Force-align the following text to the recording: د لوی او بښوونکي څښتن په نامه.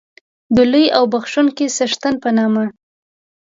د 0.55 0.57
لوی 0.71 0.85
او 0.97 1.03
بښوونکي 1.11 1.65
څښتن 1.77 2.13
په 2.23 2.29
نامه. 2.37 2.63